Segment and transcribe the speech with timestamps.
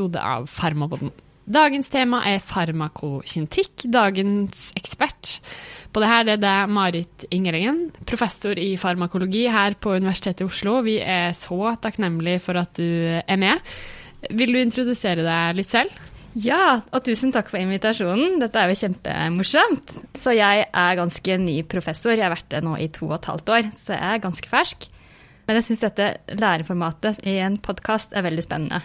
[0.00, 1.10] episode av Farmapodden.
[1.50, 3.84] Dagens tema er farmakokinetikk.
[3.90, 5.40] Dagens ekspert
[5.90, 10.46] på det her det er deg, Marit Ingerengen, professor i farmakologi her på Universitetet i
[10.46, 10.78] Oslo.
[10.86, 12.86] Vi er så takknemlige for at du
[13.20, 13.58] er med.
[14.30, 15.92] Vil du introdusere deg litt selv?
[16.38, 18.38] Ja, og tusen takk for invitasjonen.
[18.40, 19.96] Dette er jo kjempemorsomt.
[20.16, 22.14] Så jeg er ganske ny professor.
[22.14, 24.54] Jeg har vært det nå i to og et halvt år, så jeg er ganske
[24.54, 24.86] fersk.
[25.48, 28.84] Men jeg syns dette læreformatet i en podkast er veldig spennende.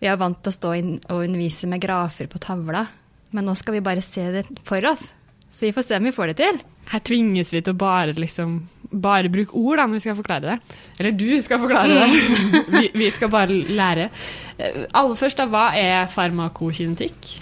[0.00, 2.84] Vi er vant til å stå og undervise med grafer på tavla,
[3.32, 5.10] men nå skal vi bare se det for oss.
[5.56, 6.58] Så vi får se om vi får det til.
[6.90, 8.58] Her tvinges vi til å bare, liksom,
[8.92, 10.76] bare bruke ord da, når vi skal forklare det.
[11.00, 12.20] Eller du skal forklare det.
[12.76, 14.10] vi, vi, skal bare lære.
[14.58, 17.32] Eh, aller først, da, hva er farmakokinetikk?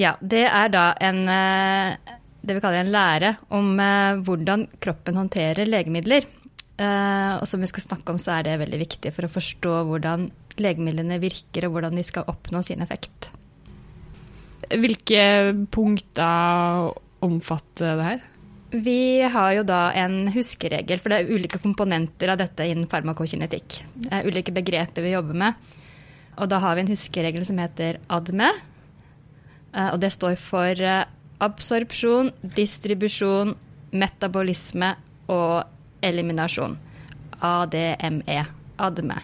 [0.00, 5.20] Ja, det er da en eh, det vi kaller en lære om eh, hvordan kroppen
[5.20, 6.30] håndterer legemidler.
[6.82, 10.24] Og som vi skal snakke om, så er det veldig viktig for å forstå hvordan
[10.60, 13.30] legemidlene virker, og hvordan de skal oppnå sin effekt.
[14.72, 15.24] Hvilke
[15.72, 18.28] punkter omfatter det her?
[18.72, 23.82] Vi har jo da en huskeregel, for det er ulike komponenter av dette innen farmakokinetikk.
[23.92, 25.72] Det er ulike begreper vi jobber med.
[26.40, 28.48] Og da har vi en huskeregel som heter ADME.
[29.74, 31.04] Eh, og det står for eh,
[31.44, 33.52] absorpsjon, distribusjon,
[33.92, 34.94] metabolisme
[35.28, 35.68] og
[36.00, 36.78] eliminasjon.
[37.42, 38.40] ADME.
[38.80, 39.20] ADME.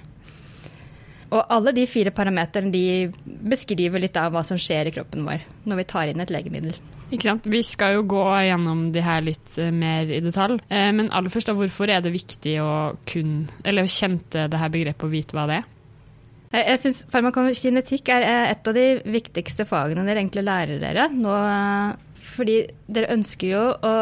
[1.29, 2.84] Og alle de fire parameterne de
[3.25, 6.77] beskriver litt av hva som skjer i kroppen vår når vi tar inn et legemiddel.
[7.09, 7.48] Ikke sant?
[7.48, 10.59] Vi skal jo gå gjennom de her litt uh, mer i detalj.
[10.69, 12.70] Uh, men aller først, da, hvorfor er det viktig å
[13.09, 15.69] kun, eller kjente det her begrepet og vite hva det er?
[16.48, 21.37] Eh, jeg syns farmakokinetikk er et av de viktigste fagene dere egentlig lærer dere nå.
[22.39, 23.95] Fordi dere ønsker jo å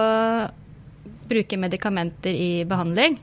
[1.27, 3.19] bruke medikamenter i behandling.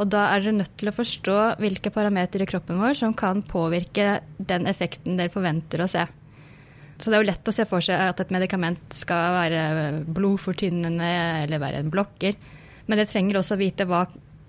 [0.00, 3.42] Og da er dere nødt til å forstå hvilke parametere i kroppen vår som kan
[3.44, 6.06] påvirke den effekten dere forventer å se.
[7.00, 9.60] Så det er jo lett å se for seg at et medikament skal være
[10.08, 11.10] blodfortynnende
[11.44, 12.36] eller være en blokker.
[12.86, 14.02] Men dere trenger også å vite hva,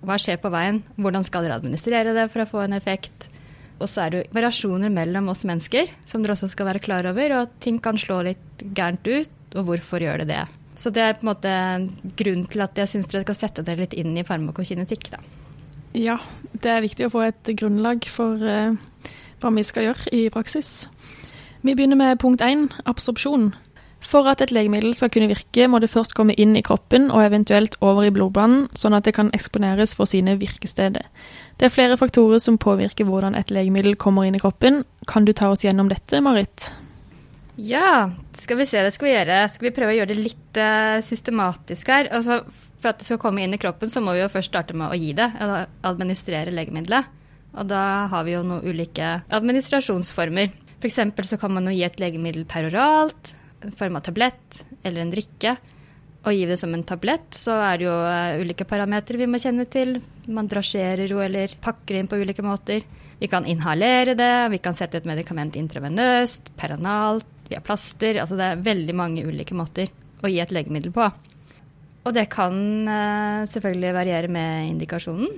[0.04, 0.82] hva skjer på veien.
[1.00, 3.28] Hvordan skal dere administrere det for å få en effekt?
[3.80, 7.08] Og så er det jo variasjoner mellom oss mennesker som dere også skal være klar
[7.08, 7.38] over.
[7.40, 10.42] Og ting kan slå litt gærent ut, og hvorfor gjør det det?
[10.78, 11.52] Så det er på en måte
[12.16, 15.12] grunnen til at jeg syns dere skal sette dere litt inn i farmakokinetikk.
[15.12, 15.20] da.
[15.92, 16.16] Ja,
[16.52, 18.76] det er viktig å få et grunnlag for uh,
[19.42, 20.86] hva vi skal gjøre i praksis.
[21.62, 23.52] Vi begynner med punkt én, absorpsjon.
[24.02, 27.22] For at et legemiddel skal kunne virke, må det først komme inn i kroppen og
[27.22, 31.06] eventuelt over i blodbanen, sånn at det kan eksponeres for sine virkesteder.
[31.60, 34.82] Det er flere faktorer som påvirker hvordan et legemiddel kommer inn i kroppen.
[35.06, 36.72] Kan du ta oss gjennom dette, Marit?
[37.60, 38.10] Ja,
[38.40, 38.82] skal vi se.
[38.82, 39.38] Det skal vi gjøre.
[39.52, 42.10] Skal vi prøve å gjøre det litt uh, systematisk her.
[42.10, 42.42] Altså,
[42.82, 44.90] for at det skal komme inn i kroppen, så må vi jo først starte med
[44.90, 47.18] å gi det, eller administrere legemiddelet.
[47.52, 50.52] Og da har vi jo noen ulike administrasjonsformer.
[50.80, 51.00] F.eks.
[51.28, 55.54] så kan man jo gi et legemiddel peroralt, i form av tablett eller en drikke.
[56.22, 59.40] Og gi det som en tablett, så er det jo uh, ulike parametere vi må
[59.42, 59.96] kjenne til.
[60.30, 62.86] Man drasjerer jo eller pakker inn på ulike måter.
[63.18, 68.18] Vi kan inhalere det, vi kan sette et medikament intravenøst, peronalt, via plaster.
[68.22, 69.90] Altså det er veldig mange ulike måter
[70.22, 71.10] å gi et legemiddel på.
[72.02, 72.56] Og det kan
[72.88, 75.30] uh, selvfølgelig variere med indikasjonen,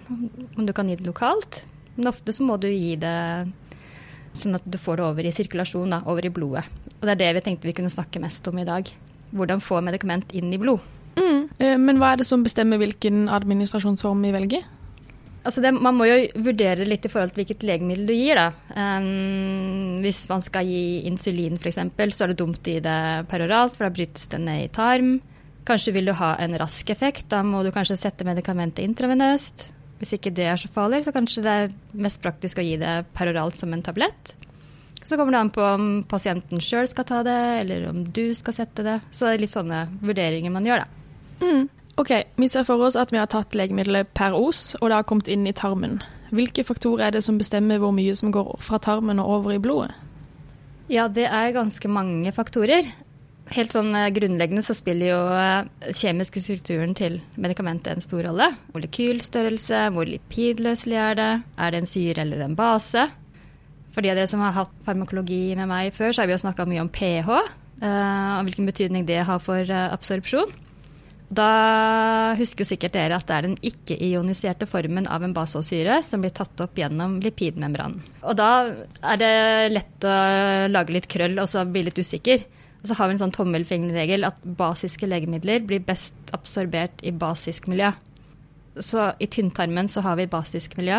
[0.57, 1.61] om du kan gi det lokalt.
[1.97, 3.19] Men ofte så må du gi det
[4.35, 6.65] sånn at du får det over i sirkulasjon, da, over i blodet.
[6.99, 8.89] Og det er det vi tenkte vi kunne snakke mest om i dag.
[9.35, 10.83] Hvordan få medikament inn i blod.
[11.15, 11.45] Mm.
[11.59, 14.65] Eh, men hva er det som bestemmer hvilken administrasjonsform vi velger?
[15.45, 18.41] Altså det, man må jo vurdere litt i forhold til hvilket legemiddel du gir.
[18.41, 18.47] Da.
[18.73, 21.83] Um, hvis man skal gi insulin f.eks.,
[22.17, 22.99] så er det dumt å gi det
[23.29, 25.19] peroralt, for da brytes det ned i tarm.
[25.65, 27.29] Kanskje vil du ha en rask effekt.
[27.33, 29.71] Da må du kanskje sette medikamentet intravenøst.
[30.01, 32.97] Hvis ikke det er så farlig, så kanskje det er mest praktisk å gi det
[33.17, 34.35] peroralt som en tablett.
[35.05, 38.57] Så kommer det an på om pasienten sjøl skal ta det, eller om du skal
[38.57, 38.99] sette det.
[39.13, 41.45] Så det er litt sånne vurderinger man gjør, da.
[41.45, 41.67] Mm.
[42.01, 45.07] Ok, Vi ser for oss at vi har tatt legemiddelet per os, og det har
[45.07, 46.01] kommet inn i tarmen.
[46.35, 49.63] Hvilke faktorer er det som bestemmer hvor mye som går fra tarmen og over i
[49.63, 49.93] blodet?
[50.91, 52.89] Ja, det er ganske mange faktorer.
[53.53, 58.49] Helt sånn eh, grunnleggende så spiller jo eh, kjemiske strukturen til medikamentet en stor rolle.
[58.73, 61.29] Molekylstørrelse, hvor lipidløselig er det,
[61.61, 63.05] er det en syre eller en base?
[63.95, 66.41] For de av dere som har hatt farmakologi med meg før, så har vi jo
[66.43, 67.31] snakka mye om pH,
[67.85, 70.61] eh, og hvilken betydning det har for absorpsjon.
[71.35, 76.23] Da husker jo sikkert dere at det er den ikke-ioniserte formen av en basesyre som
[76.23, 78.03] blir tatt opp gjennom lipidmembranen.
[78.23, 78.51] Og da
[79.01, 79.33] er det
[79.73, 80.19] lett å
[80.71, 82.45] lage litt krøll og så bli litt usikker.
[82.85, 87.65] Og så har vi en sånn tommelfingerregel at basiske legemidler blir best absorbert i basisk
[87.73, 87.89] miljø.
[88.77, 90.99] Så i tynntarmen så har vi basisk miljø.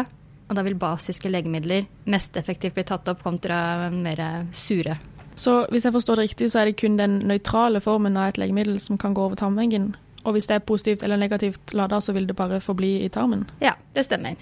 [0.49, 4.97] Og da vil basiske legemidler mest effektivt bli tatt opp kontra mer sure.
[5.37, 8.41] Så hvis jeg forstår det riktig, så er det kun den nøytrale formen av et
[8.41, 9.91] legemiddel som kan gå over tarmveggen?
[10.25, 13.45] Og hvis det er positivt eller negativt lada, så vil det bare forbli i tarmen?
[13.61, 14.33] Ja, det stemmer.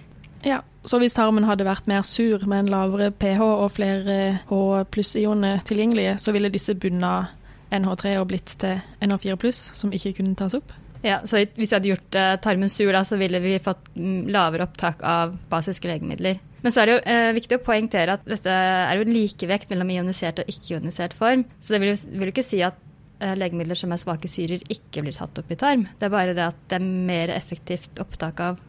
[0.43, 4.15] Ja, Så hvis tarmen hadde vært mer sur med en lavere pH og flere
[4.49, 4.57] H
[4.91, 7.29] pluss-ioner tilgjengelige, så ville disse bunna
[7.71, 10.73] NH3 og blitt til NH4 pluss, som ikke kunne tas opp?
[11.03, 14.27] Ja, så Hvis vi hadde gjort uh, tarmen sur, da, så ville vi fått mm,
[14.31, 16.39] lavere opptak av basiske legemidler.
[16.63, 19.89] Men så er det jo eh, viktig å poengtere at dette er jo likevekt mellom
[19.91, 21.43] ionisert og ikke-ionisert form.
[21.59, 22.77] Så det vil jo, vil jo ikke si at
[23.19, 25.83] eh, legemidler som er svake syrer, ikke blir tatt opp i tarm.
[25.99, 28.63] Det er bare det at det er mer effektivt opptak av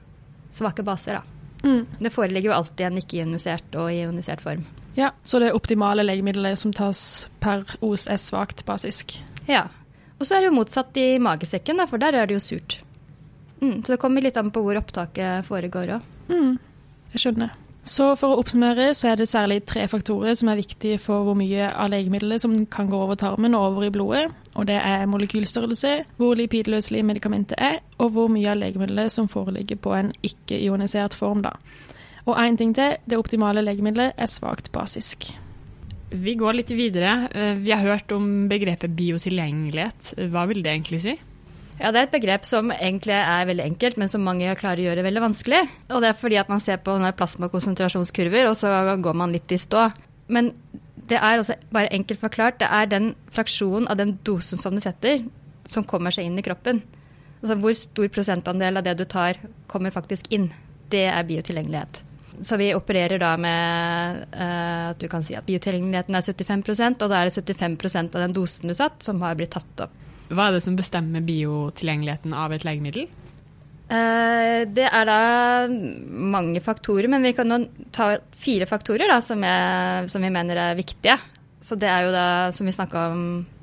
[0.51, 1.21] svake baser.
[1.21, 1.44] da.
[1.65, 1.87] Mm.
[1.99, 4.67] Det foreligger jo alltid en ikke-ionisert og ionisert form.
[4.95, 9.17] Ja, Så det optimale legemiddelet som tas per os er svakt basisk?
[9.49, 9.65] Ja.
[10.21, 12.79] Og så er det jo motsatt i magesekken, for der er det jo surt.
[13.61, 16.07] Mm, så det kommer litt an på hvor opptaket foregår òg.
[16.31, 16.59] Mm,
[17.15, 17.57] jeg skjønner.
[17.85, 21.37] Så for å oppsummere så er det særlig tre faktorer som er viktige for hvor
[21.37, 24.25] mye av legemiddelet som kan gå over tarmen og over i blodet.
[24.57, 29.77] Og det er molekylstørrelse, hvor lipidløselig medikamentet er, og hvor mye av legemiddelet som foreligger
[29.85, 31.45] på en ikke-ionisert form.
[31.45, 31.53] da.
[32.25, 35.29] Og én ting til, det optimale legemiddelet er svakt basisk.
[36.15, 37.29] Vi går litt videre.
[37.35, 40.15] Eh, vi har hørt om begrepet biotilgjengelighet.
[40.33, 41.19] Hva vil det egentlig si?
[41.81, 44.87] Ja, Det er et begrep som egentlig er veldig enkelt, men som mange klarer å
[44.89, 45.63] gjøre veldig vanskelig.
[45.91, 48.71] Og det er fordi at man ser på plasmakonsentrasjonskurver, og så
[49.03, 49.89] går man litt i stå.
[50.29, 50.53] Men
[51.11, 52.61] det er altså bare enkelt forklart.
[52.63, 55.25] Det er den fraksjonen av den dosen som du setter,
[55.67, 56.81] som kommer seg inn i kroppen.
[57.43, 60.49] Altså hvor stor prosentandel av det du tar, kommer faktisk inn.
[60.89, 62.01] Det er biotilgjengelighet.
[62.43, 67.13] Så vi opererer da med uh, at du kan si at biotilgjengeligheten er 75% og
[67.13, 70.01] da er det 75% av den dosen du satt, som har blitt tatt opp.
[70.35, 73.09] Hva er det som bestemmer biotilgjengeligheten av et legemiddel?
[73.85, 75.19] Uh, det er da
[75.69, 77.61] mange faktorer, men vi kan nå
[77.95, 81.19] ta fire faktorer da, som, jeg, som vi mener er viktige.
[81.65, 83.21] Så det er jo da, som vi snakka om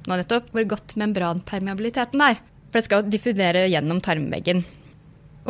[0.08, 2.40] nå nettopp, hvor godt membranpermeabiliteten er.
[2.70, 4.64] For det skal jo diffundere gjennom tarmveggen.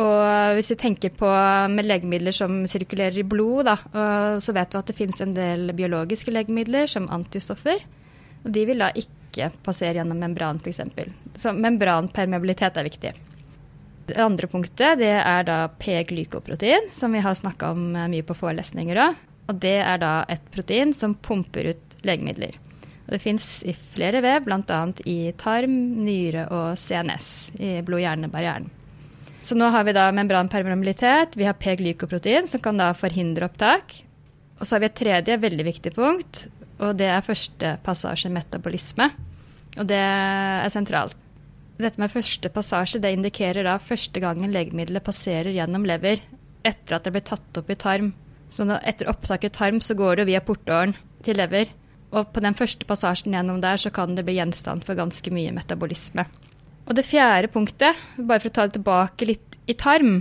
[0.02, 1.28] Og hvis vi tenker på
[1.72, 3.76] med legemidler som sirkulerer i blod, da,
[4.40, 7.84] så vet vi at det finnes en del biologiske legemidler som antistoffer.
[8.42, 9.21] Og de vil da ikke
[9.64, 10.80] passere gjennom membran, f.eks.
[11.34, 13.12] Så membranpermeabilitet er viktig.
[14.06, 18.36] Det andre punktet det er da P-glykoprotein, som vi har snakka om eh, mye på
[18.36, 19.20] forelesninger òg.
[19.50, 22.58] Og det er da et protein som pumper ut legemidler.
[23.06, 24.82] Og det fins i flere vev, bl.a.
[25.10, 25.74] i tarm,
[26.04, 27.26] nyre og CNS,
[27.58, 28.70] i blod-hjerne-barrieren.
[29.42, 33.96] Så nå har vi da membranpermeabilitet, vi har P-glykoprotein, som kan da forhindre opptak.
[34.60, 36.44] Og så har vi et tredje veldig viktig punkt,
[36.82, 39.08] og det er første passasje metabolisme.
[39.78, 41.16] Og det er sentralt.
[41.80, 46.20] Dette med første passasje det indikerer da første gangen legemiddelet passerer gjennom lever
[46.66, 48.12] etter at det blir tatt opp i tarm.
[48.52, 50.92] Så etter opptak i tarm så går det via portåren
[51.24, 51.72] til lever.
[52.12, 55.54] Og på den første passasjen gjennom der så kan det bli gjenstand for ganske mye
[55.56, 56.26] metabolisme.
[56.84, 60.20] Og det fjerde punktet, bare for å ta det tilbake litt i tarm,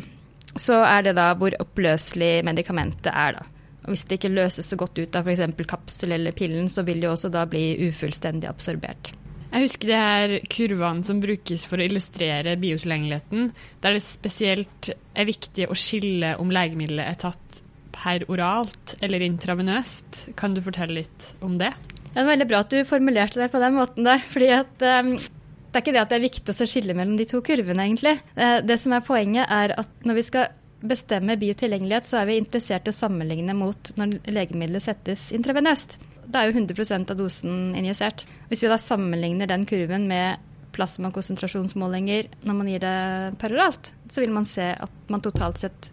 [0.55, 3.50] så er det da hvor oppløselig medikamentet er, da.
[3.87, 5.55] Hvis det ikke løses så godt ut av f.eks.
[5.69, 9.13] kapsel eller pillen, så vil det jo også da bli ufullstendig absorbert.
[9.51, 13.49] Jeg husker de her kurvene som brukes for å illustrere biotilgjengeligheten,
[13.83, 17.59] der det spesielt er viktig å skille om legemiddelet er tatt
[17.91, 20.23] per oralt eller intravenøst.
[20.39, 21.73] Kan du fortelle litt om det?
[22.11, 24.23] Det er veldig bra at du formulerte det på den måten der.
[24.31, 27.27] fordi at um, det er ikke det at det er viktig å skille mellom de
[27.31, 28.17] to kurvene, egentlig.
[28.35, 30.49] Eh, det som er poenget, er at når vi skal
[30.81, 35.97] bestemme biotilgjengelighet, så er vi interessert i å sammenligne mot når legemiddelet settes intravenøst.
[36.31, 38.25] Da er jo 100% av dosen injisert.
[38.49, 40.41] Hvis vi da sammenligner den kurven med
[40.75, 45.91] plasmakonsentrasjonsmålinger når man gir det peroralt, så vil man se at man totalt sett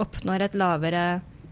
[0.00, 1.04] oppnår et lavere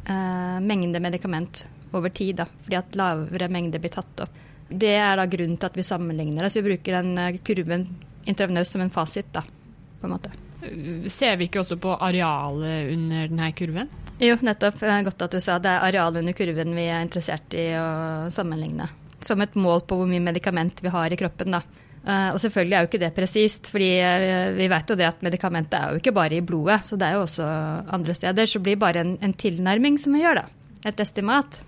[0.08, 1.66] eh, mengde medikament
[1.96, 4.44] over tid, da, fordi at lavere mengde blir tatt opp.
[4.68, 6.52] Det er da grunnen til at vi sammenligner det.
[6.56, 7.88] Vi bruker den eh, kurven
[8.28, 9.42] intravenøst som en fasit, da,
[9.98, 10.47] på en måte.
[11.10, 13.90] Ser vi ikke også på arealet under denne kurven?
[14.18, 14.80] Jo, nettopp.
[15.06, 17.88] Godt at du sa det er arealet under kurven vi er interessert i å
[18.34, 18.88] sammenligne.
[19.24, 21.62] Som et mål på hvor mye medikament vi har i kroppen, da.
[22.08, 25.24] Uh, og selvfølgelig er jo ikke det presist, fordi uh, vi vet jo det at
[25.26, 27.48] medikamentet er jo ikke bare i blodet, så det er jo også
[27.98, 28.48] andre steder.
[28.48, 30.46] Så det blir bare en, en tilnærming som vi gjør, da.
[30.88, 31.58] Et estimat.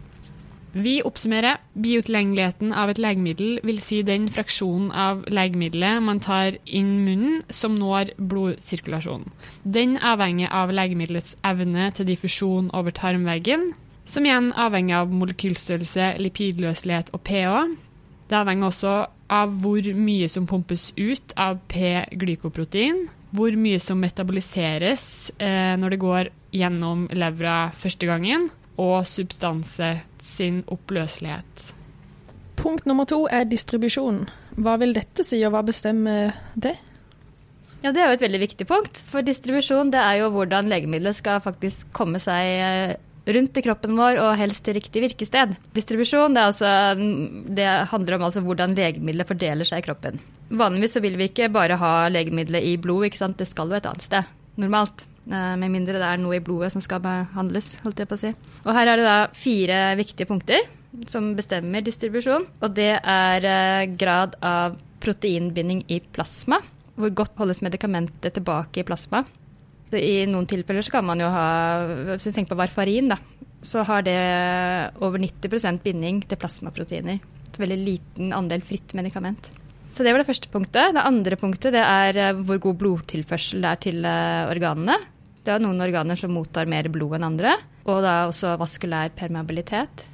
[0.72, 1.58] Vi oppsummerer.
[1.74, 7.74] Biotilgjengeligheten av et legemiddel vil si den fraksjonen av legemiddelet man tar inn munnen som
[7.78, 9.30] når blodsirkulasjonen.
[9.64, 13.72] Den avhenger av legemiddelets evne til diffusjon over tarmveggen,
[14.06, 17.56] som igjen avhenger av molekylstørrelse, lipidløselighet og pH.
[18.30, 18.94] Det avhenger også
[19.30, 25.04] av hvor mye som pumpes ut av P-glykoprotein, hvor mye som metaboliseres
[25.38, 28.48] eh, når det går gjennom levra første gangen,
[28.80, 31.70] og substanset sin oppløselighet.
[32.60, 34.24] Punkt nummer to er distribusjon.
[34.60, 36.74] Hva vil dette si, og hva bestemmer det?
[37.80, 39.00] Ja, Det er jo et veldig viktig punkt.
[39.08, 42.98] For distribusjon det er jo hvordan legemidlet skal faktisk komme seg eh,
[43.32, 45.54] rundt i kroppen vår, og helst til riktig virkested.
[45.76, 46.70] Distribusjon det, altså,
[47.48, 50.20] det handler om altså hvordan legemidlet fordeler seg i kroppen.
[50.50, 53.38] Vanligvis så vil vi ikke bare ha legemidlet i blod, ikke sant?
[53.40, 54.36] det skal jo et annet sted.
[54.60, 55.06] Normalt.
[55.28, 58.22] Eh, med mindre det er noe i blodet som skal behandles, holdt jeg på å
[58.22, 58.30] si.
[58.64, 60.64] Og her er det da fire viktige punkter
[61.10, 62.46] som bestemmer distribusjon.
[62.64, 66.60] Og det er eh, grad av proteinbinding i plasma.
[67.00, 69.22] Hvor godt holdes medikamentet tilbake i plasma.
[69.96, 71.46] I noen tilfeller så kan man jo ha
[72.12, 73.16] Hvis vi tenker på varfarin, da,
[73.62, 74.18] så har det
[75.02, 77.18] over 90% binding til plasmaproteiner.
[77.50, 79.50] Et veldig liten andel fritt medikament.
[79.92, 80.94] Så det var det første punktet.
[80.94, 84.96] Det andre punktet det er eh, hvor god blodtilførsel det er til eh, organene.
[85.40, 87.56] Det er noen organer som mottar mer blod enn andre.
[87.88, 90.06] Og da også vaskulær permeabilitet.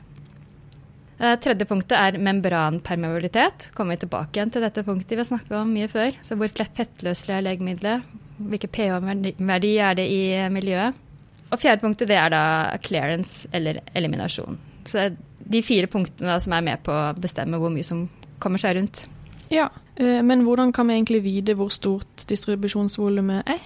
[1.16, 3.70] Eh, tredje punktet er membranpermeabilitet.
[3.76, 6.16] Kommer vi tilbake igjen til dette punktet vi har snakka om mye før.
[6.24, 8.14] Så hvor fettløselig er legemiddelet?
[8.36, 11.02] Hvilken pH-verdi er det i miljøet?
[11.46, 12.42] Og fjerde punktet det er da
[12.84, 14.58] clearance eller eliminasjon.
[14.84, 17.86] Så det er de fire punktene da, som er med på å bestemme hvor mye
[17.86, 18.08] som
[18.42, 19.06] kommer seg rundt.
[19.52, 23.60] Ja, eh, Men hvordan kan vi egentlig vite hvor stort distribusjonsvolumet er?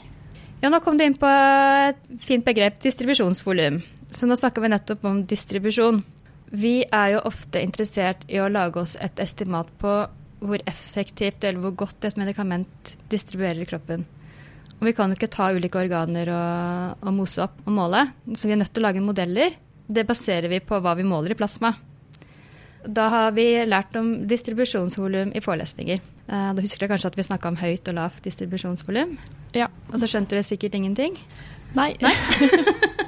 [0.60, 3.80] Ja, Nå kom du inn på et fint begrep, distribusjonsvolum.
[4.10, 6.02] Så nå snakker vi nettopp om distribusjon.
[6.50, 9.92] Vi er jo ofte interessert i å lage oss et estimat på
[10.40, 14.04] hvor effektivt eller hvor godt et medikament distribuerer i kroppen.
[14.80, 18.48] Og vi kan jo ikke ta ulike organer og, og, mose opp og måle, så
[18.48, 19.56] vi er nødt til å lage modeller.
[19.86, 21.74] Det baserer vi på hva vi måler i plasma.
[22.86, 26.00] Da har vi lært om distribusjonsvolum i forelesninger.
[26.30, 29.16] Eh, da husker dere kanskje at vi snakka om høyt og lavt distribusjonsvolum?
[29.56, 29.68] Ja.
[29.90, 31.18] Og så skjønte dere sikkert ingenting?
[31.76, 31.92] Nei.
[32.00, 32.14] Nei.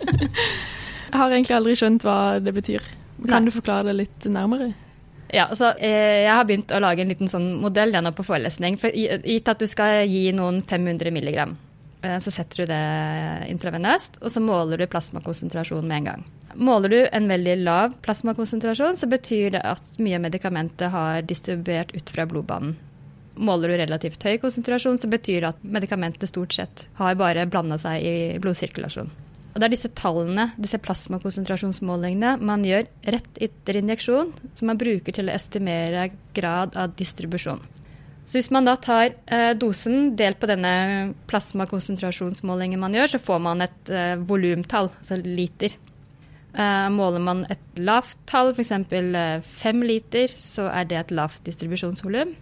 [1.09, 2.85] jeg har egentlig aldri skjønt hva det betyr.
[3.23, 3.49] Kan Nei.
[3.49, 4.73] du forklare det litt nærmere?
[5.33, 8.77] Ja, altså, eh, Jeg har begynt å lage en liten sånn modell gjennom på forelesning.
[8.79, 11.57] For Gitt at du skal gi noen 500 milligram,
[12.03, 16.25] eh, så setter du det intravenøst, og så måler du plasmakonsentrasjon med en gang.
[16.55, 21.95] Måler du en veldig lav plasmakonsentrasjon, så betyr det at mye av medikamentet har distribuert
[21.97, 22.77] ut fra blodbanen.
[23.33, 27.79] Måler du relativt høy konsentrasjon, så betyr det at medikamentet stort sett har bare blanda
[27.81, 29.09] seg i blodsirkulasjon.
[29.53, 35.13] Og Det er disse tallene, disse plasmakonsentrasjonsmålingene, man gjør rett etter injeksjon, som man bruker
[35.13, 37.61] til å estimere grad av distribusjon.
[38.25, 43.41] Så hvis man da tar eh, dosen delt på denne plasmakonsentrasjonsmålingen man gjør, så får
[43.45, 45.75] man et eh, volumtall, altså liter.
[46.53, 48.73] Eh, måler man et lavt tall, f.eks.
[48.77, 52.35] Eh, fem liter, så er det et lavt distribusjonsvolum.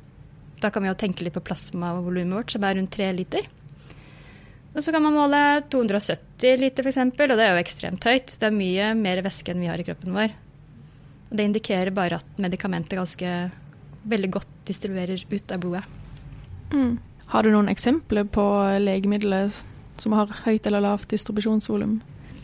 [0.61, 3.47] Da kan vi jo tenke litt på plasmavolumet vårt, som er rundt tre liter.
[4.75, 5.38] Og så kan man måle
[5.71, 8.35] 270 liter f.eks., og det er jo ekstremt høyt.
[8.38, 10.35] Det er mye mer væske enn vi har i kroppen vår.
[11.31, 13.35] Det indikerer bare at medikamentet ganske
[14.11, 15.83] veldig godt distribuerer ut av blodet.
[16.75, 16.99] Mm.
[17.31, 18.45] Har du noen eksempler på
[18.83, 19.50] legemidler
[20.00, 22.00] som har høyt eller lavt distribusjonsvolum?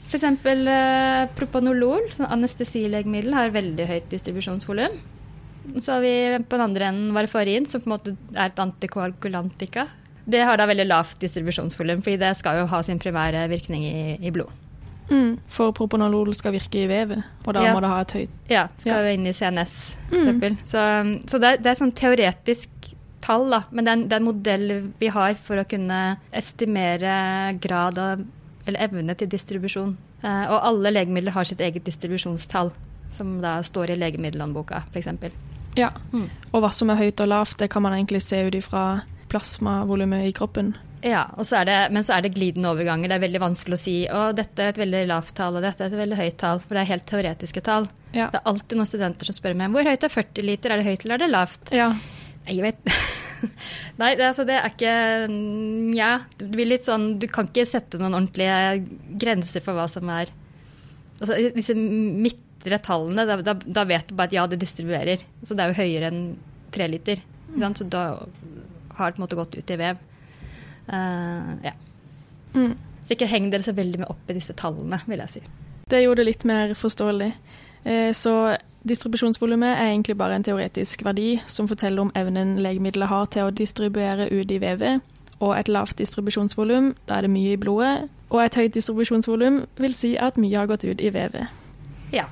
[0.06, 0.24] F.eks.
[0.24, 4.98] Eh, propanolol, sånn anestesilegemiddel, har veldig høyt distribusjonsvolum.
[5.82, 9.88] Så har vi på den andre enden varfarin, som på en måte er et antikoagulantika.
[10.26, 13.98] Det har da veldig lavt distribusjonsvolum, fordi det skal jo ha sin primære virkning i,
[14.22, 14.50] i blod.
[15.10, 17.74] Mm, for propanolol skal virke i vevet, og da ja.
[17.74, 19.76] må det ha et høyt Ja, skal jo inn i CNS,
[20.10, 20.40] mm.
[20.66, 20.82] Så,
[21.30, 22.88] så det, er, det er sånn teoretisk
[23.22, 23.60] tall, da.
[23.70, 26.00] Men det er, en, det er, en, modell vi har for å kunne
[26.34, 27.14] estimere
[27.62, 28.26] grad av
[28.66, 29.96] eller evne til distribusjon.
[30.22, 32.72] Eh, og alle legemidler har sitt eget distribusjonstall,
[33.14, 35.12] som da står i legemiddelhåndboka, f.eks.
[35.76, 36.26] Ja, mm.
[36.52, 38.86] og hva som er høyt og lavt, det kan man egentlig se ut ifra
[39.30, 40.74] plasmavolumet i kroppen.
[41.06, 43.10] Ja, så det, men så er det glidende overganger.
[43.10, 45.84] Det er veldig vanskelig å si å, dette er et veldig lavt tall og dette
[45.84, 47.86] er et veldig høyt tall, for det er helt teoretiske tall.
[48.16, 48.30] Ja.
[48.32, 50.88] Det er alltid noen studenter som spør meg hvor høyt er 40 liter, er det
[50.88, 51.72] høyt eller er det lavt?
[51.76, 51.90] Ja.
[52.48, 52.80] Jeg vet
[54.00, 54.94] Nei, det, altså, det er ikke
[55.30, 56.10] Nja.
[56.38, 58.84] det blir litt sånn Du kan ikke sette noen ordentlige
[59.20, 60.32] grenser for hva som er
[61.16, 65.22] Altså disse midtre tallene, da, da, da vet du bare at ja, det distribuerer.
[65.40, 66.18] Så det er jo høyere enn
[66.74, 67.22] tre liter.
[67.56, 68.02] Så da
[68.98, 70.02] har det på en måte gått ut i vev.
[70.90, 71.72] Uh, ja.
[72.52, 72.74] Mm.
[73.00, 75.42] Så ikke heng dere så veldig med opp i disse tallene, vil jeg si.
[75.88, 77.30] Det gjorde det litt mer forståelig.
[77.86, 78.32] Eh, så
[78.88, 83.54] distribusjonsvolumet er egentlig bare en teoretisk verdi som forteller om evnen legemiddelet har til å
[83.54, 85.04] distribuere ut i vevet.
[85.44, 88.08] Og et lavt distribusjonsvolum, da er det mye i blodet.
[88.32, 91.52] Og et høyt distribusjonsvolum vil si at mye har gått ut i vevet.
[92.14, 92.26] Ja.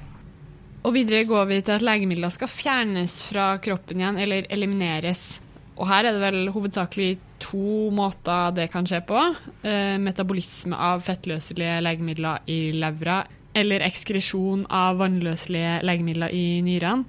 [0.84, 5.38] Og videre går vi til at legemidler skal fjernes fra kroppen igjen, eller elimineres.
[5.74, 9.20] Og her er det vel hovedsakelig to måter det kan skje på.
[9.66, 13.22] Eh, metabolisme av fettløselige legemidler i levra,
[13.54, 17.04] eller ekskresjon av vannløselige legemidler i nyrene.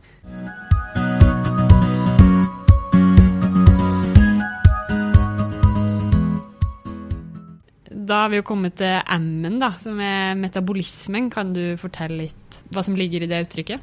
[8.05, 11.31] Da har vi jo kommet til M-en, som er metabolismen.
[11.33, 13.81] Kan du fortelle litt hva som ligger i det uttrykket?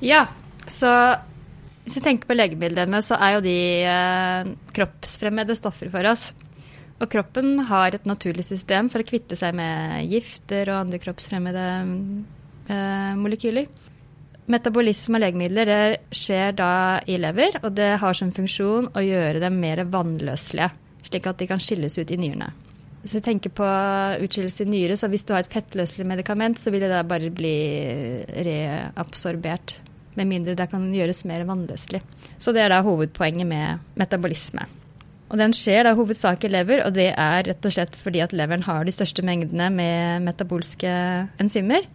[0.00, 0.24] Ja,
[0.64, 0.88] så
[1.84, 3.56] hvis vi tenker på legemidlene, så er jo de
[3.90, 6.30] eh, kroppsfremmede stoffer for oss.
[7.02, 11.64] Og kroppen har et naturlig system for å kvitte seg med gifter og andre kroppsfremmede
[12.70, 13.66] eh, molekyler.
[14.52, 15.72] Metabolisme av legemidler
[16.14, 16.72] skjer da
[17.10, 20.70] i lever, og det har som funksjon å gjøre dem mer vannløselige,
[21.06, 22.50] slik at de kan skilles ut i nyrene.
[23.02, 23.66] Hvis du tenker på
[24.22, 27.32] utskillelse i nyre, så hvis du har et fettløselig medikament, så vil det da bare
[27.34, 27.56] bli
[28.46, 29.74] reabsorbert
[30.14, 32.02] med mindre det kan gjøres mer vannløselig.
[32.38, 34.68] Så det er da hovedpoenget med metabolisme.
[35.32, 38.34] Og den skjer da hovedsakelig i lever, og det er rett og slett fordi at
[38.36, 40.92] leveren har de største mengdene med metabolske
[41.40, 41.86] enzymer.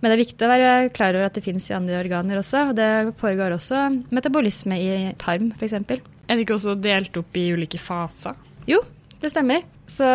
[0.00, 2.66] Men det er viktig å være klar over at det finnes i andre organer også.
[2.72, 4.90] og Det foregår også metabolisme i
[5.22, 5.78] tarm, f.eks.
[5.78, 8.34] Er det ikke også delt opp i ulike faser?
[8.68, 8.82] Jo,
[9.22, 9.62] det stemmer.
[9.94, 10.06] Så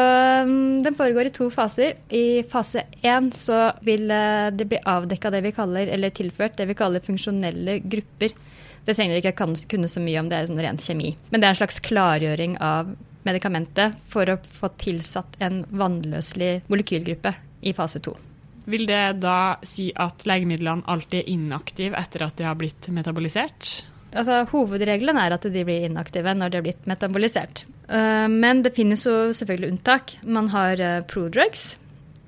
[0.44, 1.96] um, den foregår i to faser.
[2.12, 6.68] I fase én så vil uh, det bli avdekka det vi kaller, eller tilført det
[6.68, 8.36] vi kaller funksjonelle grupper.
[8.86, 11.14] Det trenger dere ikke kunne så mye om, det er sånn ren kjemi.
[11.30, 12.92] Men det er en slags klargjøring av
[13.28, 17.34] medikamentet for å få tilsatt en vannløselig molekylgruppe
[17.70, 18.16] i fase to.
[18.70, 23.80] Vil det da si at legemidlene alltid er inaktive etter at de har blitt metabolisert?
[24.10, 27.64] Altså, hovedregelen er at de blir inaktive når de har blitt metabolisert.
[27.90, 30.16] Uh, men det finnes jo selvfølgelig unntak.
[30.22, 31.74] Man har uh, prodrugs,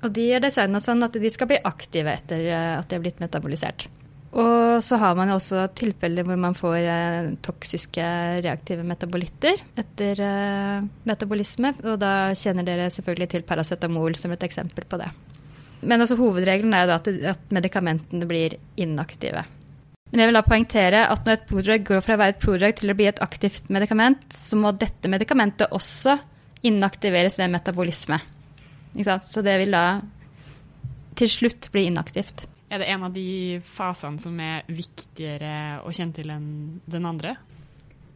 [0.02, 3.04] og de er designa sånn at de skal bli aktive etter uh, at de har
[3.04, 3.86] blitt metabolisert.
[4.32, 6.86] Og så har man jo også tilfeller hvor man får
[7.44, 8.04] toksiske
[8.40, 10.22] reaktive metabolitter etter
[11.04, 15.10] metabolisme, og da kjenner dere selvfølgelig til paracetamol som et eksempel på det.
[15.84, 19.44] Men også hovedregelen er jo da at medikamentene blir inaktive.
[20.12, 22.74] Men jeg vil da poengtere at når et prodrug går fra å være et prodrug
[22.76, 26.18] til å bli et aktivt medikament, så må dette medikamentet også
[26.68, 28.18] inaktiveres ved metabolisme.
[29.24, 29.86] Så det vil da
[31.16, 32.44] til slutt bli inaktivt.
[32.72, 36.52] Er det en av de fasene som er viktigere å kjenne til enn
[36.92, 37.34] den andre?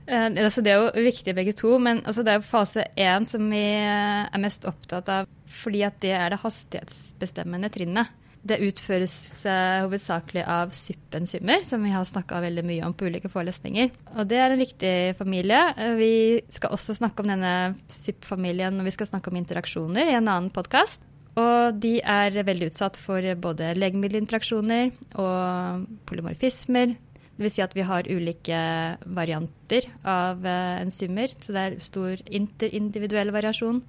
[0.07, 3.49] Eh, altså det er jo viktig begge to, men altså det er fase én som
[3.51, 5.33] vi er mest opptatt av,
[5.65, 8.13] fordi at det er det hastighetsbestemmende trinnet.
[8.47, 9.15] Det utføres
[9.49, 13.91] uh, hovedsakelig av SUP-enzymer, som vi har snakka veldig mye om på ulike forelesninger.
[14.15, 15.63] Og det er en viktig familie.
[15.79, 16.13] Uh, vi
[16.53, 17.55] skal også snakke om denne
[17.91, 21.03] SUP-familien når vi skal snakke om interaksjoner i en annen podkast.
[21.37, 26.95] Og de er veldig utsatt for både legemiddelinteraksjoner og polymorfismer.
[27.37, 27.53] Dvs.
[27.53, 28.61] Si at vi har ulike
[29.19, 33.83] varianter av uh, enzymer, så det er stor interindividuell variasjon.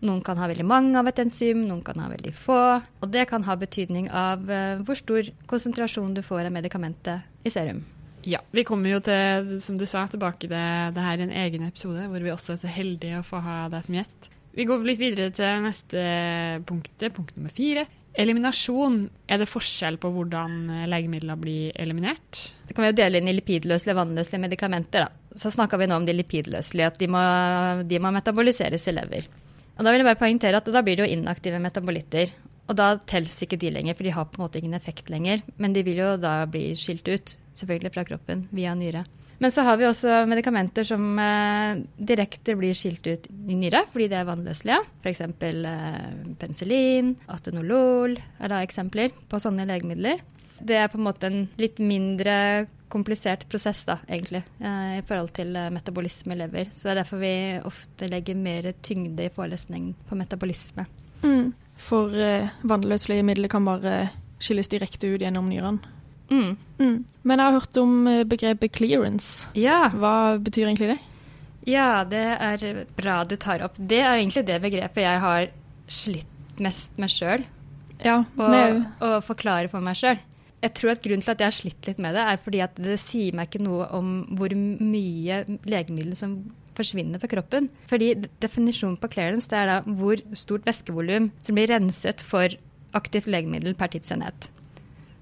[0.00, 2.60] Noen kan ha veldig mange av et enzym, noen kan ha veldig få.
[3.04, 7.52] Og det kan ha betydning av uh, hvor stor konsentrasjon du får av medikamentet i
[7.52, 7.82] serum.
[8.28, 11.64] Ja, vi kommer jo til, som du sa, tilbake til det her i en egen
[11.68, 14.28] episode, hvor vi også er så heldige å få ha deg som gjest.
[14.56, 16.02] Vi går litt videre til neste
[16.68, 17.86] punkt, punkt nummer fire.
[18.18, 19.04] Eliminasjon.
[19.30, 22.40] Er det forskjell på hvordan legemidler blir eliminert?
[22.66, 25.06] Det kan vi jo dele inn i lipidløselige og vannløselige medikamenter.
[25.06, 25.36] Da.
[25.38, 27.22] Så snakka vi nå om de lipidløselige, at de må,
[27.86, 29.30] de må metaboliseres i lever.
[29.80, 32.34] Og da vil jeg bare poengtere at da blir det jo inaktive metabolitter.
[32.68, 35.40] Og da telles ikke de lenger, for de har på en måte ingen effekt lenger.
[35.56, 39.06] Men de vil jo da bli skilt ut, selvfølgelig fra kroppen, via nyre.
[39.40, 44.10] Men så har vi også medikamenter som eh, direkte blir skilt ut i nyre fordi
[44.12, 44.82] de er vannløselige.
[45.00, 45.22] F.eks.
[45.24, 50.20] Eh, penicillin, atenolol er da eksempler på sånne legemidler.
[50.60, 55.32] Det er på en måte en litt mindre komplisert prosess, da, egentlig, eh, i forhold
[55.36, 56.70] til eh, metabolisme i lever.
[56.74, 60.86] Så det er derfor vi ofte legger mer tyngde i forelesningen på metabolisme.
[61.22, 61.52] Mm.
[61.80, 64.10] For eh, vannløselige midler kan bare
[64.42, 65.96] skilles direkte ut gjennom nyrene.
[66.30, 66.56] Mm.
[66.78, 66.98] Mm.
[67.22, 69.46] Men jeg har hørt om eh, begrepet clearance.
[69.58, 69.84] Ja.
[69.94, 70.98] Hva betyr egentlig det?
[71.68, 73.78] Ja, det er bra du tar opp.
[73.78, 75.48] Det er egentlig det begrepet jeg har
[75.90, 77.46] slitt mest med sjøl.
[78.00, 80.16] Ja, å forklare for meg sjøl
[80.60, 82.80] jeg tror at grunnen til at jeg har slitt litt med det, er fordi at
[82.80, 86.36] det sier meg ikke noe om hvor mye legemiddel som
[86.76, 87.70] forsvinner fra kroppen.
[87.90, 92.52] Fordi definisjonen på clearance det er da hvor stort væskevolum som blir renset for
[92.96, 94.50] aktivt legemiddel per tidsenhet.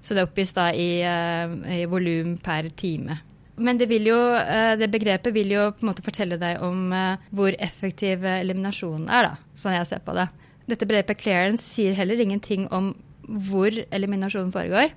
[0.03, 3.19] Så det oppgis da i, uh, i volum per time.
[3.59, 7.19] Men det, jo, uh, det, begrepet vil jo på en måte fortelle deg om uh,
[7.35, 10.29] hvor effektiv eliminasjonen er, da, sånn jeg ser på det.
[10.69, 12.93] Dette begrepet clearance sier heller ingenting om
[13.49, 14.91] hvor eliminasjonen foregår.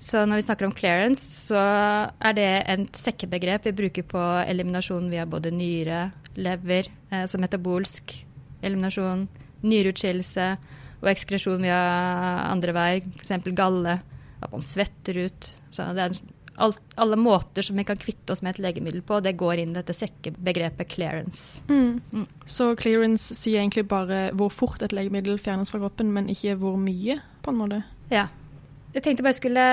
[0.00, 5.10] Så når vi snakker om clearance, så er det et sekkebegrep vi bruker på eliminasjon
[5.12, 6.06] via både nyre,
[6.40, 8.14] lever, eh, så metabolsk
[8.64, 9.26] eliminasjon,
[9.60, 10.46] nyreutskillelse
[11.02, 11.80] og ekskresjon via
[12.48, 13.52] andre veier, f.eks.
[13.56, 13.98] galle,
[14.40, 15.52] at man svetter ut.
[15.68, 16.18] Så det er
[16.60, 19.72] alt, alle måter som vi kan kvitte oss med et legemiddel på, det går inn
[19.74, 21.60] i dette sekkebegrepet clearance.
[21.68, 22.00] Mm.
[22.12, 22.26] Mm.
[22.48, 26.80] Så clearance sier egentlig bare hvor fort et legemiddel fjernes fra kroppen, men ikke hvor
[26.80, 27.84] mye, på en måte.
[28.12, 28.28] Ja.
[28.94, 29.64] Jeg tenkte bare jeg skulle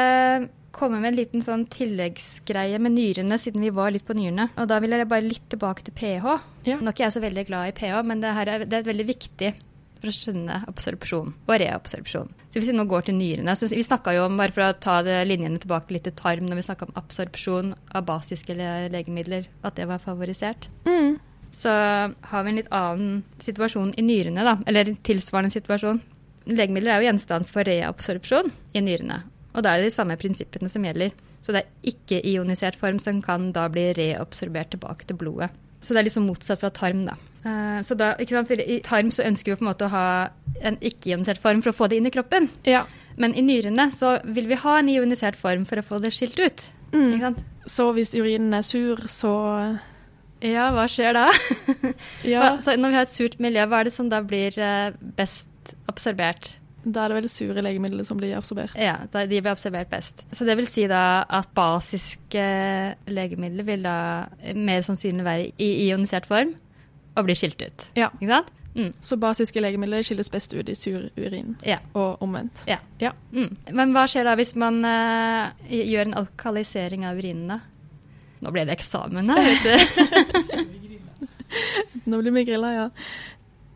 [0.78, 4.52] komme med en liten sånn tilleggsgreie med nyrene, siden vi var litt på nyrene.
[4.62, 6.36] Og da vil jeg bare litt tilbake til pH.
[6.68, 6.78] Ja.
[6.78, 8.92] Nå er ikke jeg så veldig glad i pH, men det, her er, det er
[8.92, 9.54] veldig viktig
[9.98, 12.30] for å skjønne absorpsjon og reabsorpsjon.
[12.52, 14.76] Så hvis vi nå går til nyrene så Vi snakka jo om, bare for å
[14.78, 18.54] ta det linjene tilbake litt til tarm, når vi snakka om absorpsjon av basiske
[18.94, 20.70] legemidler, at det var favorisert.
[20.86, 21.18] Mm.
[21.50, 24.58] Så har vi en litt annen situasjon i nyrene, da.
[24.68, 26.04] Eller en tilsvarende situasjon.
[26.48, 29.22] Legemidler er jo gjenstand for reabsorpsjon i nyrene.
[29.58, 31.12] Og da er det de samme prinsippene som gjelder.
[31.42, 35.50] Så det er ikke-ionisert form som kan da bli reabsorbert tilbake til blodet.
[35.82, 37.16] Så det er liksom motsatt fra tarm, da.
[37.46, 40.06] Eh, Så da, ikke sant, I tarm så ønsker vi på en måte å ha
[40.66, 42.50] en ikke-ionisert form for å få det inn i kroppen.
[42.66, 42.86] Ja.
[43.18, 46.40] Men i nyrene så vil vi ha en ionisert form for å få det skilt
[46.42, 46.66] ut.
[46.94, 47.12] Mm.
[47.14, 47.44] Ikke sant?
[47.68, 49.34] Så hvis urinen er sur, så
[50.42, 51.28] Ja, hva skjer da?
[52.34, 54.92] Ja, så når vi har et surt miljø, hva er det som da blir eh,
[55.68, 56.60] best absorbert?
[56.88, 58.72] da er det vel sure legemidler som blir absorbert.
[58.80, 60.26] Ja, de blir absorbert best.
[60.32, 62.44] Så det vil si da at basiske
[63.12, 66.54] legemidler vil da mer sannsynlig være i ionisert form
[67.18, 67.90] og bli skilt ut.
[67.98, 68.08] Ja.
[68.22, 68.54] Ikke sant?
[68.78, 68.94] Mm.
[69.02, 71.80] Så basiske legemidler skilles best ut i sur urin, Ja.
[71.94, 72.64] og omvendt.
[72.68, 72.78] ja.
[73.02, 73.12] Ja.
[73.34, 73.58] Mm.
[73.74, 77.60] Men hva skjer da hvis man uh, gjør en alkalisering av urinen, da?
[78.40, 79.76] Nå ble det eksamen her, vet du.
[82.06, 82.90] Nå blir vi grilla, ja.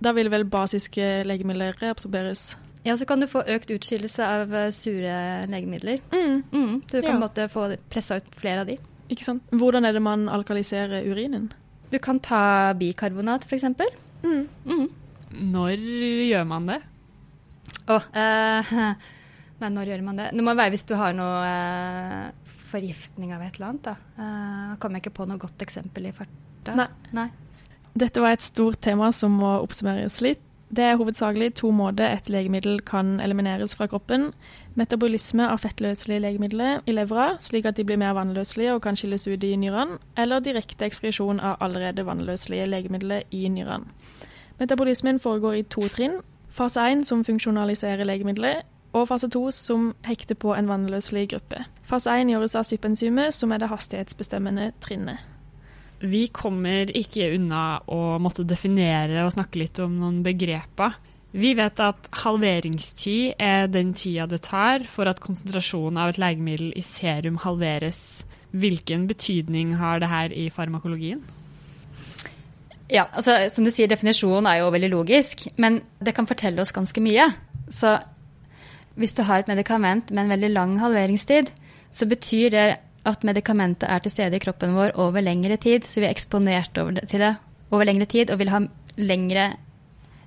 [0.02, 2.56] Da vil vel basiske legemidler reabsorberes.
[2.84, 6.00] ja, så kan du få økt utskillelse av eh, sure legemidler.
[6.12, 6.44] Mm.
[6.52, 6.82] Mm.
[6.90, 7.20] Så du kan Ja.
[7.28, 8.78] måtte få pressa ut flere av de.
[9.10, 9.44] Ikke sant?
[9.52, 11.52] Hvordan er det man alkaliserer urinen?
[11.92, 13.64] Du kan ta bikarbonat, f.eks.
[14.24, 14.48] Mm.
[14.66, 14.90] Mm.
[15.52, 15.78] Når
[16.32, 16.80] gjør man det?
[17.88, 18.72] Å, eh,
[19.62, 20.30] Nei, når gjør man det?
[20.34, 22.32] Det må være hvis du har noe eh,
[22.72, 23.84] forgiftning av et eller annet.
[23.84, 23.96] da.
[24.18, 26.74] eh, kommer jeg ikke på noe godt eksempel i farta.
[26.76, 26.88] Nei.
[27.14, 27.28] Nei.
[27.94, 30.40] Dette var et stort tema som må oppsummeres litt.
[30.72, 34.30] Det er hovedsakelig to måter et legemiddel kan elimineres fra kroppen.
[34.80, 39.28] Metabolisme av fettløselige legemidler i levra, slik at de blir mer vannløselige og kan skilles
[39.28, 43.92] ut i nyrene, eller direkte ekskresjon av allerede vannløselige legemidler i nyrene.
[44.62, 46.22] Metabolismen foregår i to trinn.
[46.50, 51.66] Fase 1 som funksjonaliserer legemidler, og fase 2 som hekter på en vannløselig gruppe.
[51.84, 55.20] Fase 1 gjøres av sypenzymet, som er det hastighetsbestemmende trinnet.
[56.02, 60.98] Vi kommer ikke unna å måtte definere og snakke litt om noen begreper.
[61.32, 66.74] Vi vet at halveringstid er den tida det tar for at konsentrasjonen av et legemiddel
[66.76, 68.26] i serum halveres.
[68.52, 71.22] Hvilken betydning har det her i farmakologien?
[72.92, 76.76] Ja, altså som du sier, definisjonen er jo veldig logisk, men det kan fortelle oss
[76.76, 77.30] ganske mye.
[77.72, 77.96] Så
[79.00, 81.54] hvis du har et medikament med en veldig lang halveringstid,
[81.96, 82.66] så betyr det
[83.08, 86.76] at medikamentet er til stede i kroppen vår over lengre tid, så vi er eksponert
[86.78, 87.34] det, til det
[87.72, 88.62] over lengre tid og vil ha
[89.02, 89.48] lengre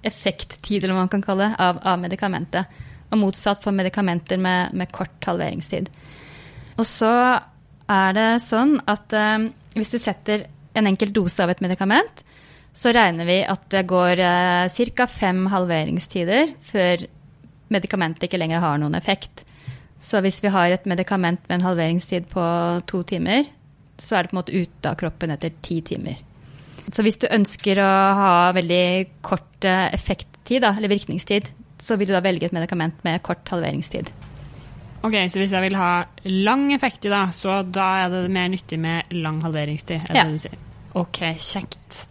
[0.05, 2.83] effekttid, eller hva man kan kalle det, av, av medikamentet.
[3.13, 5.89] Og motsatt for medikamenter med, med kort halveringstid.
[6.75, 7.13] Og så
[7.95, 12.25] er det sånn at eh, hvis du setter en enkel dose av et medikament,
[12.75, 15.07] så regner vi at det går eh, ca.
[15.07, 17.05] fem halveringstider før
[17.75, 19.45] medikamentet ikke lenger har noen effekt.
[20.01, 22.45] Så hvis vi har et medikament med en halveringstid på
[22.91, 23.47] to timer,
[23.99, 26.19] så er det på en måte ute av kroppen etter ti timer.
[26.93, 28.85] Så hvis du ønsker å ha veldig
[29.25, 31.49] kort eh, effekttid, eller virkningstid,
[31.81, 34.11] så vil du da velge et medikament med kort halveringstid.
[35.05, 38.49] Ok, Så hvis jeg vil ha lang effekt i da, så da er det mer
[38.49, 40.01] nyttig med lang halveringstid?
[40.01, 40.25] Er det Ja.
[40.25, 40.59] det du sier?
[40.95, 42.07] Ok, kjekt.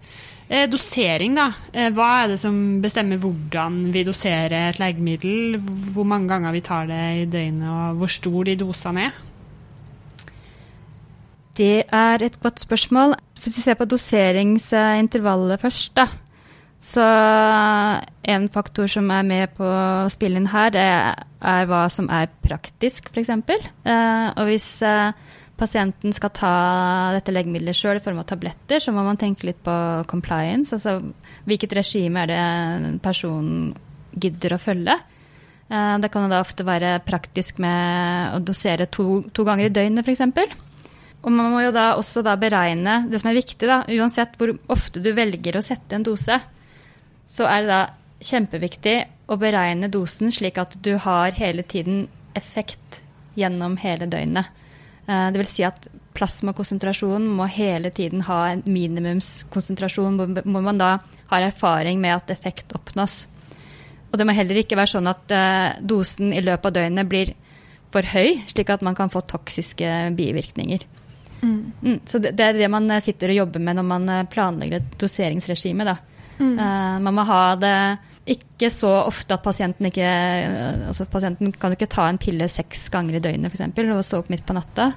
[0.50, 1.48] Eh, dosering, da.
[1.72, 5.60] Eh, hva er det som bestemmer hvordan vi doserer et legemiddel?
[5.96, 9.22] Hvor mange ganger vi tar det i døgnet, og hvor stor de dosene er?
[11.58, 13.16] Det er et godt spørsmål.
[13.44, 16.08] Hvis vi ser på doseringsintervallet først, da.
[16.84, 17.04] Så
[18.24, 22.28] en faktor som er med på å spille inn her, det er hva som er
[22.44, 23.30] praktisk, f.eks.
[23.30, 24.84] Eh, og hvis
[25.64, 26.54] pasienten skal ta
[27.16, 29.76] dette legemiddelet sjøl i form av tabletter, så må man tenke litt på
[30.12, 30.76] compliance.
[30.76, 31.00] Altså
[31.48, 33.50] hvilket regime er det en person
[34.14, 35.00] gidder å følge.
[35.70, 39.74] Eh, det kan jo da ofte være praktisk med å dosere to, to ganger i
[39.74, 40.62] døgnet, f.eks.
[41.24, 44.52] Og man må jo da også da beregne det som er viktig, da, uansett hvor
[44.74, 46.40] ofte du velger å sette en dose,
[47.32, 47.84] så er det da
[48.24, 48.98] kjempeviktig
[49.32, 53.02] å beregne dosen slik at du har hele tiden effekt
[53.40, 54.52] gjennom hele døgnet.
[55.08, 60.98] Eh, Det vil si at plasmakonsentrasjonen må hele tiden ha en minimumskonsentrasjon, hvor man da
[61.32, 63.26] har erfaring med at effekt oppnås.
[64.12, 67.32] Og det må heller ikke være sånn at uh, dosen i løpet av døgnet blir
[67.90, 70.86] for høy, slik at man kan få toksiske bivirkninger.
[71.42, 71.72] Mm.
[71.82, 74.94] Mm, så det, det, er det man sitter og jobber med når man planlegger et
[75.02, 75.88] doseringsregime.
[75.90, 75.98] Da.
[76.38, 76.54] Mm.
[76.62, 77.76] Uh, man må ha det
[78.24, 80.08] ikke så ofte at pasienten ikke
[80.88, 84.22] altså Pasienten kan ikke ta en pille seks ganger i døgnet for eksempel, og stå
[84.22, 84.94] opp midt på natta.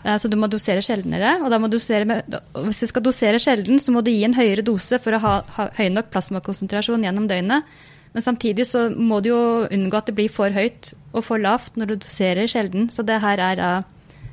[0.00, 1.34] Uh, så du må dosere sjeldnere.
[1.44, 2.22] Og med,
[2.64, 5.34] hvis du skal dosere sjelden, så må du gi en høyere dose for å ha,
[5.58, 7.68] ha høy nok plasmakonsentrasjon gjennom døgnet.
[8.12, 11.76] Men samtidig så må du jo unngå at det blir for høyt og for lavt
[11.80, 12.88] når du doserer sjelden.
[12.92, 13.70] Så det her er da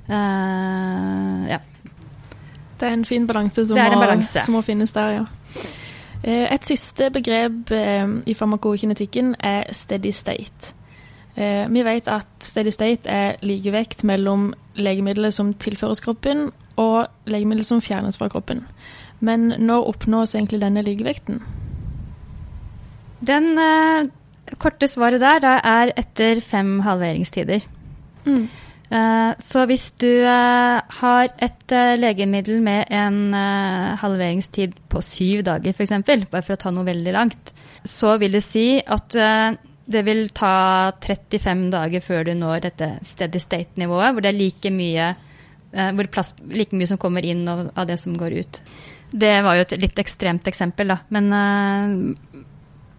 [0.07, 1.59] uh, ja.
[2.79, 5.69] Det er en fin balanse som, må, som må finnes der, ja.
[6.23, 10.73] Eh, et siste begrep eh, i farmakokinetikken er steady state.
[11.39, 17.67] Eh, vi vet at steady state er likevekt mellom legemiddelet som tilføres kroppen, og legemiddelet
[17.67, 18.65] som fjernes fra kroppen.
[19.19, 21.41] Men når oppnås egentlig denne likevekten?
[23.27, 24.07] Den eh,
[24.59, 27.65] korte svaret der er etter fem halveringstider.
[28.25, 28.47] Mm.
[28.89, 33.35] Eh, så hvis du eh, har et eh, legemiddel med en
[34.01, 35.93] halveringstid på syv dager f.eks.,
[36.31, 37.53] bare for å ta noe veldig langt,
[37.85, 39.15] så vil det si at
[39.89, 44.71] det vil ta 35 dager før du når dette steady state-nivået, hvor det er like
[44.73, 45.13] mye,
[46.11, 48.61] plass, like mye, som kommer inn av det som går ut.
[49.09, 50.99] Det var jo et litt ekstremt eksempel, da.
[51.09, 51.31] Men,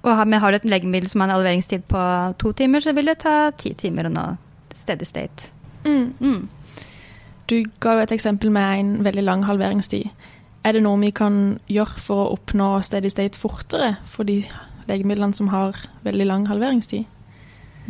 [0.03, 2.03] men har du et legemiddel som har en halveringstid på
[2.41, 4.29] to timer, så vil det ta ti timer å nå
[4.75, 5.60] steady state.
[5.85, 6.13] Mm.
[6.21, 6.49] Mm.
[7.51, 10.11] Du ga jo et eksempel med en veldig lang halveringstid.
[10.61, 14.43] Er det noe vi kan gjøre for å oppnå steady state fortere for de
[14.91, 17.09] legemidlene som har veldig lang halveringstid?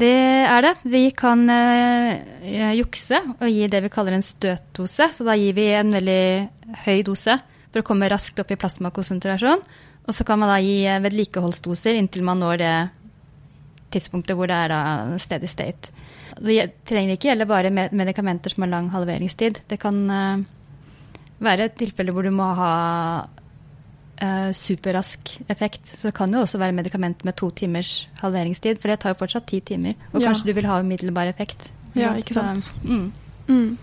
[0.00, 0.14] Det
[0.46, 0.74] er det.
[0.86, 5.10] Vi kan uh, jukse og gi det vi kaller en støtdose.
[5.12, 6.22] Så da gir vi en veldig
[6.86, 7.36] høy dose
[7.70, 9.66] for å komme raskt opp i plasmakonsentrasjon.
[10.06, 12.74] Og så kan man da gi vedlikeholdsdoser inntil man når det
[13.90, 14.80] tidspunktet hvor det er da
[15.20, 15.92] steady state.
[16.38, 19.62] Det trenger ikke gjelde bare medikamenter som har lang halveringstid.
[19.70, 20.42] Det kan uh,
[21.42, 22.72] være tilfeller hvor du må ha
[23.26, 25.90] uh, superrask effekt.
[25.90, 29.20] Så det kan jo også være medikament med to timers halveringstid, for det tar jo
[29.22, 29.98] fortsatt ti timer.
[30.12, 30.30] Og ja.
[30.30, 31.72] kanskje du vil ha umiddelbar effekt.
[31.98, 32.68] Ja, ikke sant.
[32.68, 33.12] Så, mm.
[33.50, 33.78] Mm.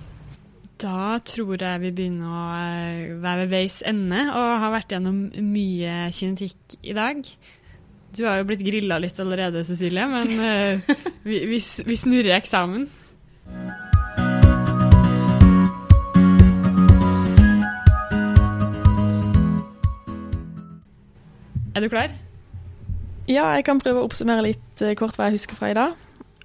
[0.78, 5.24] Da tror jeg vi begynner å eh, være ved veis ende og har vært gjennom
[5.42, 7.24] mye kinetikk i dag.
[8.18, 12.88] Du har jo blitt grilla litt allerede, Cecilie, men uh, vi, vi, vi snurrer eksamen.
[21.78, 22.16] Er du klar?
[23.30, 25.94] Ja, jeg kan prøve å oppsummere litt uh, kort hva jeg husker fra i dag.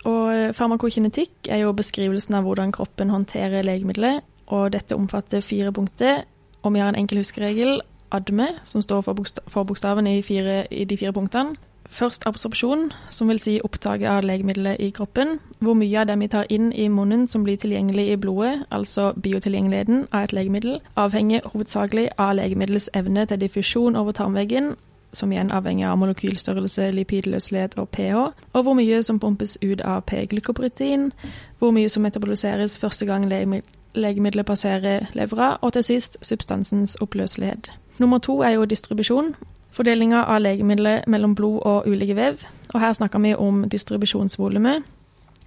[0.05, 4.21] Og uh, Farmakokinetikk er jo beskrivelsen av hvordan kroppen håndterer legemidler,
[4.53, 6.27] og dette omfatter fire punkter.
[6.61, 7.81] Og vi har en enkel huskeregel
[8.13, 11.57] ADME, som står for, bokstav, for bokstavene i, fire, i, de fire punktene.
[11.93, 15.39] Først absorpsjon, som vil si opptaket av legemiddelet i kroppen.
[15.59, 19.13] Hvor mye av det vi tar inn i munnen som blir tilgjengelig i blodet, altså
[19.23, 24.73] biotilgjengeligheten av et legemiddel, avhenger hovedsakelig av legemiddelets evne til diffusjon over tarmveggen,
[25.13, 28.17] som igjen avhenger av molekylstørrelse, lipidløselighet og pH,
[28.53, 31.11] og hvor mye som pumpes ut av P-glykoprotein,
[31.59, 37.71] hvor mye som metaboliseres første gang legemiddelet passerer levra, og til sist substansens oppløselighet.
[38.03, 39.35] Nummer to er jo distribusjon.
[39.73, 42.43] Fordelinga av legemidler mellom blod og ulike vev.
[42.75, 44.83] Og her snakker vi om distribusjonsvolumet,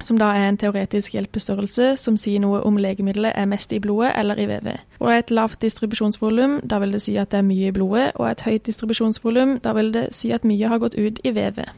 [0.04, 4.14] som da er en teoretisk hjelpestørrelse som sier noe om legemiddelet er mest i blodet
[4.16, 4.88] eller i vevet.
[5.00, 8.30] Og et lavt distribusjonsvolum, da vil det si at det er mye i blodet, og
[8.30, 11.76] et høyt distribusjonsvolum, da vil det si at mye har gått ut i vevet.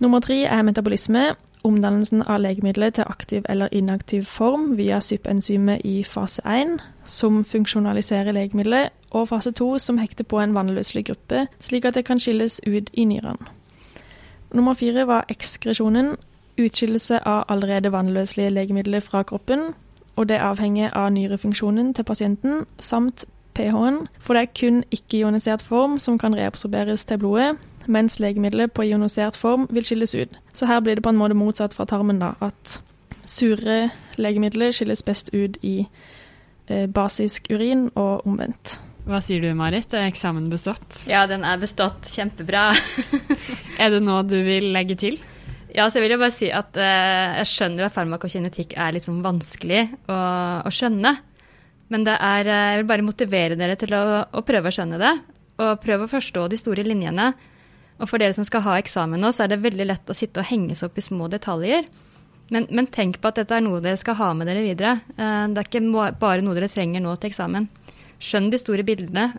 [0.00, 1.34] Nummer tre er metabolisme,
[1.66, 8.32] omdannelsen av legemiddelet til aktiv eller inaktiv form via sypenzymet i fase 1, som funksjonaliserer
[8.32, 12.60] legemiddelet, og fase 2, som hekter på en vannløselig gruppe, slik at det kan skilles
[12.66, 13.52] ut i nyrene.
[14.54, 16.14] Nummer fire var ekskresjonen,
[16.56, 19.74] utskillelse av allerede vannløselige legemidler fra kroppen,
[20.16, 23.26] og det avhenger av nyrefunksjonen til pasienten, samt
[23.56, 27.56] pH-en, for det er kun ikke-ionisert form som kan reabsorberes til blodet,
[27.92, 30.36] mens legemiddelet på ionisert form vil skilles ut.
[30.56, 32.78] Så her blir det på en måte motsatt fra tarmen, da, at
[33.26, 33.86] sure
[34.20, 35.78] legemidler skilles best ut i
[36.68, 38.78] eh, basisk urin, og omvendt.
[39.06, 39.92] Hva sier du, Marit?
[39.94, 41.04] Er eksamen bestått?
[41.06, 42.08] Ja, den er bestått.
[42.10, 42.72] Kjempebra.
[43.82, 45.20] er det noe du vil legge til?
[45.76, 49.06] Ja, så jeg vil jo bare si at eh, jeg skjønner at farmakokinetikk er litt
[49.06, 50.18] sånn vanskelig å,
[50.66, 51.12] å skjønne.
[51.92, 55.12] Men er, eh, jeg vil bare motivere dere til å, å, prøve å skjønne det.
[55.62, 57.30] Og prøve å forstå de store linjene.
[57.96, 60.42] Og for dere som skal ha eksamen nå, så er det veldig lett å sitte
[60.42, 61.88] og henge seg opp i små detaljer.
[62.52, 65.00] Men, men, tenk på at dette er noe dere skal ha med dere videre.
[65.16, 67.68] Uh, det er ikke bare noe dere trenger nå til eksamen.
[68.22, 69.30] Skjønn de store bildene.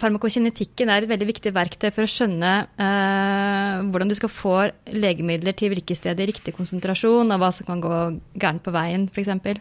[0.00, 4.54] Farmakokinetikken er et veldig viktig verktøy for å skjønne eh, hvordan du skal få
[4.88, 7.98] legemidler til virkestedet i riktig konsentrasjon, og hva som kan gå
[8.40, 9.60] gærent på veien, f.eks.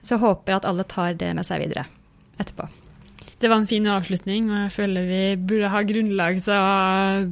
[0.00, 1.84] Så jeg håper at alle tar det med seg videre
[2.40, 2.70] etterpå.
[3.42, 7.24] Det var en fin avslutning, og jeg føler vi burde ha grunnlag til å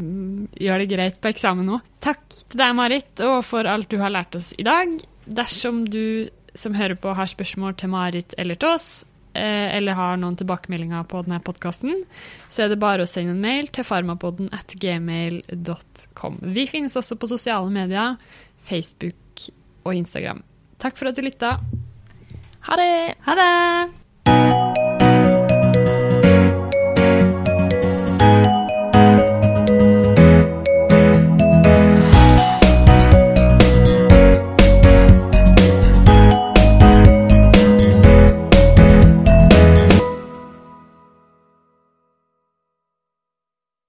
[0.59, 1.79] gjøre det greit på eksamen nå.
[2.03, 4.97] Takk til deg, Marit, og for alt du har lært oss i dag.
[5.31, 6.27] Dersom du
[6.59, 8.89] som hører på har spørsmål til Marit eller til oss,
[9.39, 12.03] eh, eller har noen tilbakemeldinger på denne podkasten,
[12.51, 16.41] så er det bare å sende en mail til farmapodden at gmail.com.
[16.43, 18.19] Vi finnes også på sosiale medier,
[18.67, 19.47] Facebook
[19.85, 20.43] og Instagram.
[20.83, 21.61] Takk for at du lytta.
[22.67, 23.15] Ha det!
[23.31, 24.60] Ha det!